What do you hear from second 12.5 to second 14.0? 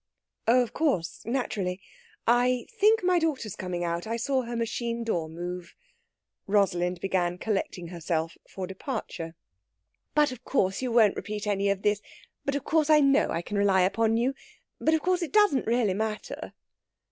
of course, I know I can rely